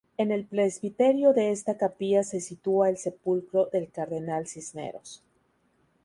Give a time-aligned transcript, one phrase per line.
[0.17, 5.21] En el presbiterio de esta Capilla se sitúa el sepulcro del Cardenal Cisneros.